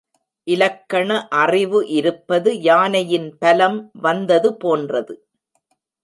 இலக்கண 0.47 1.09
அறிவு 1.33 1.79
இருப்பது 1.87 2.61
யானையின் 2.61 3.37
பலம் 3.37 3.77
வந்தது 4.01 4.51
போன்றது. 4.57 5.15